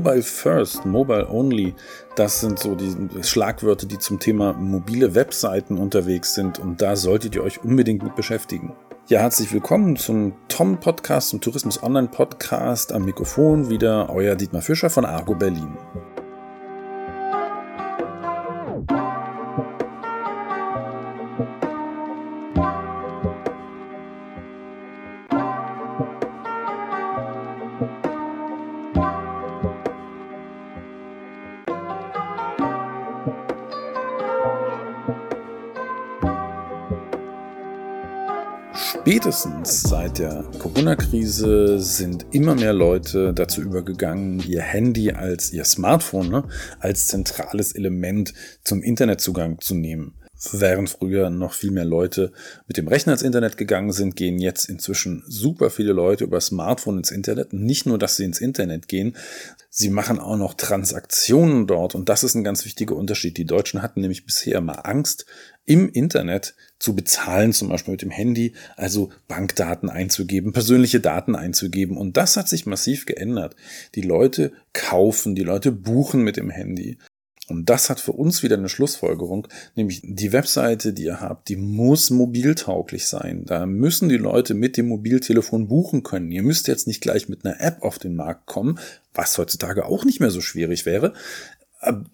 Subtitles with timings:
[0.00, 1.74] Mobile First, Mobile Only,
[2.16, 7.34] das sind so die Schlagwörter, die zum Thema mobile Webseiten unterwegs sind und da solltet
[7.34, 8.72] ihr euch unbedingt mit beschäftigen.
[9.08, 12.94] Ja, herzlich willkommen zum Tom Podcast, zum Tourismus Online Podcast.
[12.94, 15.76] Am Mikrofon wieder euer Dietmar Fischer von Argo Berlin.
[39.10, 46.28] Spätestens seit der Corona-Krise sind immer mehr Leute dazu übergegangen, ihr Handy als ihr Smartphone
[46.28, 46.44] ne,
[46.78, 48.32] als zentrales Element
[48.62, 50.14] zum Internetzugang zu nehmen.
[50.52, 52.32] Während früher noch viel mehr Leute
[52.66, 56.98] mit dem Rechner ins Internet gegangen sind, gehen jetzt inzwischen super viele Leute über Smartphone
[56.98, 57.52] ins Internet.
[57.52, 59.16] nicht nur, dass sie ins Internet gehen,
[59.68, 61.94] sie machen auch noch Transaktionen dort.
[61.94, 63.36] Und das ist ein ganz wichtiger Unterschied.
[63.36, 65.26] Die Deutschen hatten nämlich bisher mal Angst,
[65.66, 71.98] im Internet zu bezahlen, zum Beispiel mit dem Handy, also Bankdaten einzugeben, persönliche Daten einzugeben.
[71.98, 73.56] Und das hat sich massiv geändert.
[73.94, 76.96] Die Leute kaufen, die Leute buchen mit dem Handy.
[77.50, 81.56] Und das hat für uns wieder eine Schlussfolgerung, nämlich die Webseite, die ihr habt, die
[81.56, 83.44] muss mobiltauglich sein.
[83.44, 86.30] Da müssen die Leute mit dem Mobiltelefon buchen können.
[86.30, 88.78] Ihr müsst jetzt nicht gleich mit einer App auf den Markt kommen,
[89.14, 91.12] was heutzutage auch nicht mehr so schwierig wäre.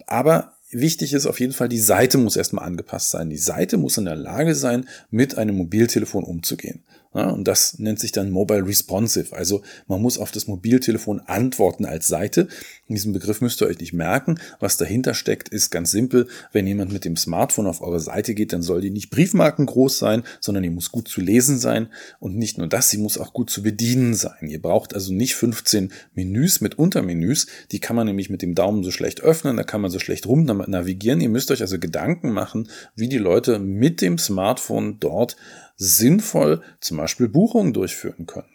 [0.07, 3.29] Aber Wichtig ist auf jeden Fall, die Seite muss erstmal angepasst sein.
[3.29, 6.83] Die Seite muss in der Lage sein, mit einem Mobiltelefon umzugehen.
[7.13, 9.35] Ja, und das nennt sich dann Mobile Responsive.
[9.35, 12.47] Also man muss auf das Mobiltelefon antworten als Seite.
[12.89, 14.39] Diesen Begriff müsst ihr euch nicht merken.
[14.59, 16.27] Was dahinter steckt, ist ganz simpel.
[16.51, 19.97] Wenn jemand mit dem Smartphone auf eure Seite geht, dann soll die nicht Briefmarken groß
[19.99, 21.89] sein, sondern die muss gut zu lesen sein.
[22.19, 24.47] Und nicht nur das, sie muss auch gut zu bedienen sein.
[24.47, 27.47] Ihr braucht also nicht 15 Menüs mit Untermenüs.
[27.71, 30.27] Die kann man nämlich mit dem Daumen so schlecht öffnen, da kann man so schlecht
[30.27, 31.21] rum navigieren.
[31.21, 35.35] Ihr müsst euch also Gedanken machen, wie die Leute mit dem Smartphone dort
[35.77, 38.49] sinnvoll zum Beispiel Buchungen durchführen können.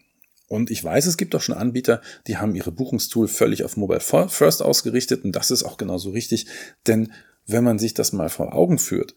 [0.48, 4.00] Und ich weiß, es gibt auch schon Anbieter, die haben ihre Buchungstool völlig auf Mobile
[4.00, 6.46] First ausgerichtet und das ist auch genauso richtig,
[6.86, 7.12] denn
[7.46, 9.14] wenn man sich das mal vor Augen führt,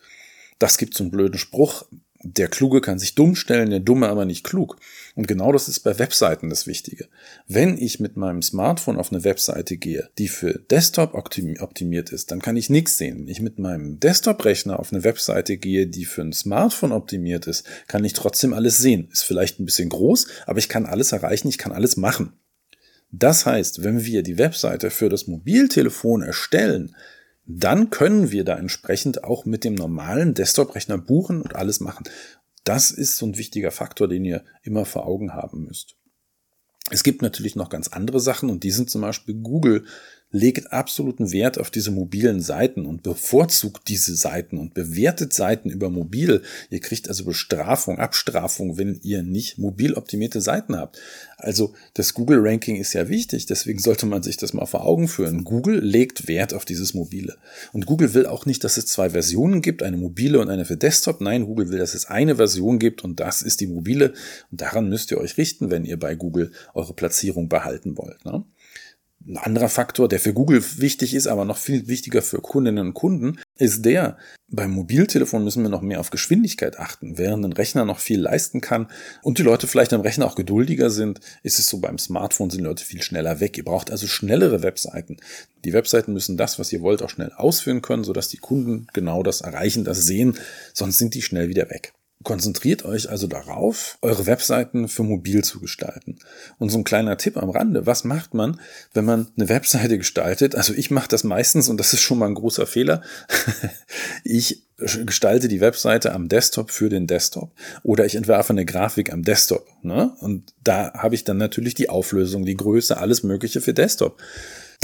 [0.60, 1.86] das gibt so einen blöden Spruch,
[2.28, 4.78] der Kluge kann sich dumm stellen, der Dumme aber nicht klug.
[5.14, 7.08] Und genau das ist bei Webseiten das Wichtige.
[7.48, 12.42] Wenn ich mit meinem Smartphone auf eine Webseite gehe, die für Desktop optimiert ist, dann
[12.42, 13.20] kann ich nichts sehen.
[13.20, 17.64] Wenn ich mit meinem Desktop-Rechner auf eine Webseite gehe, die für ein Smartphone optimiert ist,
[17.88, 19.08] kann ich trotzdem alles sehen.
[19.12, 22.34] Ist vielleicht ein bisschen groß, aber ich kann alles erreichen, ich kann alles machen.
[23.12, 26.96] Das heißt, wenn wir die Webseite für das Mobiltelefon erstellen,
[27.46, 32.06] dann können wir da entsprechend auch mit dem normalen Desktop-Rechner buchen und alles machen.
[32.64, 35.96] Das ist so ein wichtiger Faktor, den ihr immer vor Augen haben müsst.
[36.92, 39.86] Es gibt natürlich noch ganz andere Sachen und die sind zum Beispiel Google
[40.36, 45.90] legt absoluten Wert auf diese mobilen Seiten und bevorzugt diese Seiten und bewertet Seiten über
[45.90, 46.42] mobil.
[46.70, 51.00] Ihr kriegt also Bestrafung, Abstrafung, wenn ihr nicht mobil optimierte Seiten habt.
[51.38, 55.46] Also das Google-Ranking ist ja wichtig, deswegen sollte man sich das mal vor Augen führen.
[55.46, 57.38] Google legt Wert auf dieses Mobile.
[57.72, 60.76] Und Google will auch nicht, dass es zwei Versionen gibt, eine mobile und eine für
[60.78, 61.22] Desktop.
[61.22, 64.14] Nein, Google will, dass es eine Version gibt und das ist die mobile.
[64.52, 68.26] Und daran müsst ihr euch richten, wenn ihr bei Google eure Platzierung behalten wollt.
[68.26, 68.44] Ne?
[69.28, 72.94] Ein anderer Faktor, der für Google wichtig ist, aber noch viel wichtiger für Kundinnen und
[72.94, 74.18] Kunden, ist der,
[74.50, 77.18] beim Mobiltelefon müssen wir noch mehr auf Geschwindigkeit achten.
[77.18, 78.88] Während ein Rechner noch viel leisten kann
[79.24, 82.64] und die Leute vielleicht am Rechner auch geduldiger sind, ist es so beim Smartphone sind
[82.64, 83.58] Leute viel schneller weg.
[83.58, 85.18] Ihr braucht also schnellere Webseiten.
[85.64, 89.24] Die Webseiten müssen das, was ihr wollt, auch schnell ausführen können, sodass die Kunden genau
[89.24, 90.38] das erreichen, das sehen,
[90.74, 91.94] sonst sind die schnell wieder weg.
[92.24, 96.18] Konzentriert euch also darauf, eure Webseiten für mobil zu gestalten.
[96.58, 98.60] Und so ein kleiner Tipp am Rande, was macht man,
[98.94, 100.56] wenn man eine Webseite gestaltet?
[100.56, 103.02] Also ich mache das meistens und das ist schon mal ein großer Fehler.
[104.24, 107.52] ich gestalte die Webseite am Desktop für den Desktop
[107.84, 109.68] oder ich entwerfe eine Grafik am Desktop.
[109.84, 110.16] Ne?
[110.20, 114.18] Und da habe ich dann natürlich die Auflösung, die Größe, alles Mögliche für Desktop.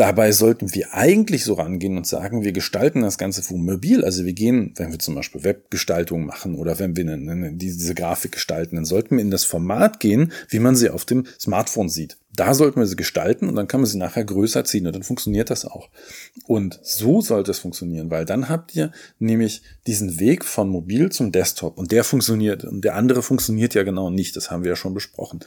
[0.01, 4.03] Dabei sollten wir eigentlich so rangehen und sagen, wir gestalten das Ganze mobil.
[4.03, 7.93] Also wir gehen, wenn wir zum Beispiel Webgestaltung machen oder wenn wir eine, eine, diese
[7.93, 11.87] Grafik gestalten, dann sollten wir in das Format gehen, wie man sie auf dem Smartphone
[11.87, 12.17] sieht.
[12.35, 15.03] Da sollten wir sie gestalten und dann kann man sie nachher größer ziehen und dann
[15.03, 15.91] funktioniert das auch.
[16.47, 21.31] Und so sollte es funktionieren, weil dann habt ihr nämlich diesen Weg von mobil zum
[21.31, 24.35] Desktop und der funktioniert und der andere funktioniert ja genau nicht.
[24.35, 25.41] Das haben wir ja schon besprochen.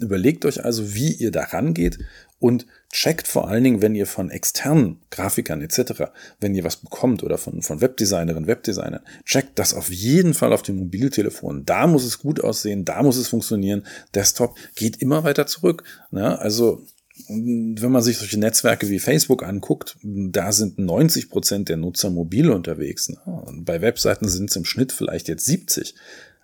[0.00, 1.98] Überlegt euch also, wie ihr da rangeht
[2.38, 6.10] und checkt vor allen Dingen, wenn ihr von externen Grafikern etc.,
[6.40, 10.62] wenn ihr was bekommt oder von, von Webdesignerinnen, Webdesignern, checkt das auf jeden Fall auf
[10.62, 11.64] dem Mobiltelefon.
[11.64, 13.84] Da muss es gut aussehen, da muss es funktionieren.
[14.14, 15.84] Desktop geht immer weiter zurück.
[16.10, 16.38] Ne?
[16.38, 16.84] Also
[17.28, 22.50] wenn man sich solche Netzwerke wie Facebook anguckt, da sind 90 Prozent der Nutzer mobil
[22.50, 23.08] unterwegs.
[23.08, 23.18] Ne?
[23.24, 25.94] Und bei Webseiten sind es im Schnitt vielleicht jetzt 70.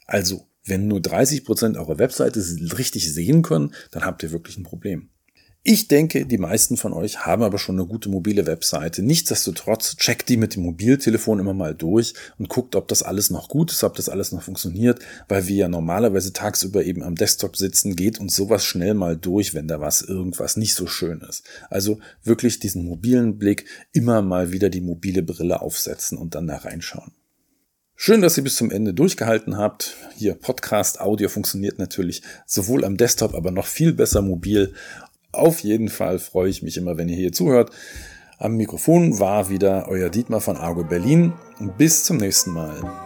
[0.06, 2.40] Also, wenn nur 30 Prozent eurer Webseite
[2.76, 5.10] richtig sehen können, dann habt ihr wirklich ein Problem.
[5.68, 9.02] Ich denke, die meisten von euch haben aber schon eine gute mobile Webseite.
[9.02, 13.48] Nichtsdestotrotz checkt die mit dem Mobiltelefon immer mal durch und guckt, ob das alles noch
[13.48, 17.56] gut ist, ob das alles noch funktioniert, weil wir ja normalerweise tagsüber eben am Desktop
[17.56, 21.42] sitzen, geht uns sowas schnell mal durch, wenn da was irgendwas nicht so schön ist.
[21.68, 26.58] Also wirklich diesen mobilen Blick immer mal wieder die mobile Brille aufsetzen und dann da
[26.58, 27.10] reinschauen.
[27.98, 29.96] Schön, dass ihr bis zum Ende durchgehalten habt.
[30.18, 34.74] Hier Podcast, Audio funktioniert natürlich sowohl am Desktop, aber noch viel besser mobil.
[35.36, 37.70] Auf jeden Fall freue ich mich immer, wenn ihr hier zuhört.
[38.38, 41.32] Am Mikrofon war wieder euer Dietmar von Argo Berlin.
[41.78, 43.05] Bis zum nächsten Mal.